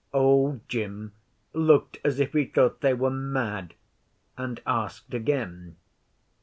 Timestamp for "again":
5.13-5.75